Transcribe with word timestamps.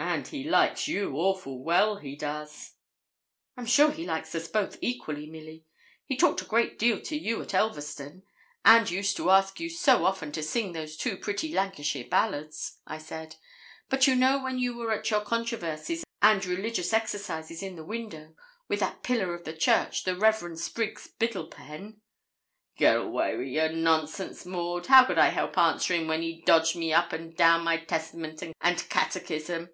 'And 0.00 0.28
he 0.28 0.44
likes 0.48 0.86
you 0.88 1.14
awful 1.16 1.62
well, 1.62 1.96
he 1.96 2.14
does.' 2.16 2.74
'I'm 3.56 3.66
sure 3.66 3.90
he 3.92 4.06
likes 4.06 4.32
us 4.34 4.48
both 4.48 4.78
equally, 4.80 5.26
Milly; 5.28 5.64
he 6.06 6.16
talked 6.16 6.40
a 6.40 6.44
great 6.44 6.78
deal 6.78 7.00
to 7.02 7.16
you 7.16 7.42
at 7.42 7.52
Elverston, 7.54 8.22
and 8.64 8.90
used 8.90 9.16
to 9.16 9.30
ask 9.30 9.58
you 9.60 9.68
so 9.68 10.04
often 10.04 10.30
to 10.32 10.42
sing 10.42 10.70
those 10.72 10.96
two 10.96 11.16
pretty 11.16 11.52
Lancashire 11.52 12.08
ballads,' 12.08 12.78
I 12.86 12.98
said; 12.98 13.36
'but 13.88 14.06
you 14.06 14.14
know 14.16 14.42
when 14.42 14.58
you 14.58 14.76
were 14.76 14.92
at 14.92 15.08
your 15.10 15.20
controversies 15.20 16.04
and 16.22 16.44
religious 16.44 16.92
exercises 16.92 17.62
in 17.62 17.76
the 17.76 17.84
window, 17.84 18.34
with 18.68 18.80
that 18.80 19.02
pillar 19.02 19.34
of 19.34 19.44
the 19.44 19.52
church, 19.56 20.04
the 20.04 20.16
Rev. 20.16 20.58
Spriggs 20.58 21.08
Biddlepen' 21.18 22.00
'Get 22.78 22.96
awa' 22.96 23.36
wi' 23.36 23.42
your 23.44 23.68
nonsense, 23.70 24.44
Maud; 24.46 24.86
how 24.86 25.04
could 25.04 25.18
I 25.18 25.28
help 25.28 25.58
answering 25.58 26.06
when 26.08 26.22
he 26.22 26.42
dodged 26.42 26.76
me 26.76 26.92
up 26.92 27.12
and 27.12 27.36
down 27.36 27.62
my 27.64 27.76
Testament 27.84 28.42
and 28.60 28.88
catechism? 28.88 29.70